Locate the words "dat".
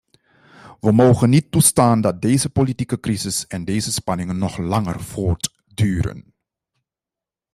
2.01-2.21